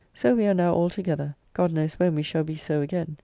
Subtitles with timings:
[0.15, 3.17] So we are now all together, God knows when we shall be so again.